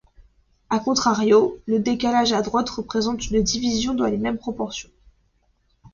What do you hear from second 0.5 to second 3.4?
A contrario, le décalage à droite représente